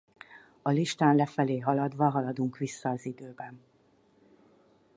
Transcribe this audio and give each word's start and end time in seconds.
A 0.61 0.69
listán 0.69 1.15
lefelé 1.15 1.57
haladva 1.59 2.09
haladunk 2.09 2.57
vissza 2.57 2.89
az 2.89 3.05
időben. 3.05 3.61